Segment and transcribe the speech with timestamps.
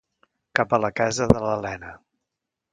[0.59, 1.95] Cap a la casa de l'Elena.